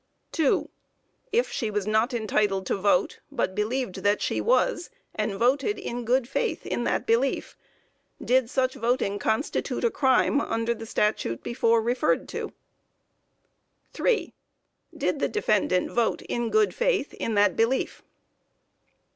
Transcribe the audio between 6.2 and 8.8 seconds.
faith in that belief, did such